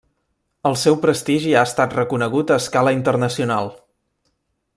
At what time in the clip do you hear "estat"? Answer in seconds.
1.71-1.95